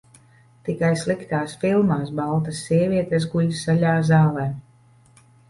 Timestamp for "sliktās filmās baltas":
1.01-2.63